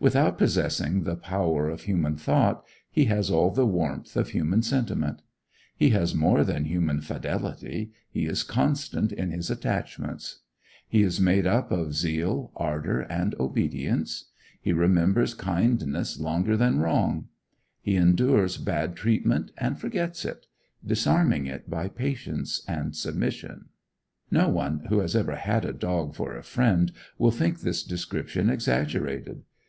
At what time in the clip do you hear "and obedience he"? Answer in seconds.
13.02-14.72